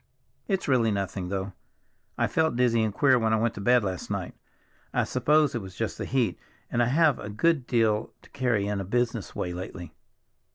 [0.47, 1.53] "It's really nothing, though;
[2.17, 4.33] I felt dizzy and queer when I went to bed last night.
[4.95, 6.39] I suppose it was just the heat,
[6.71, 9.93] and I have had a good deal to carry in a business way lately.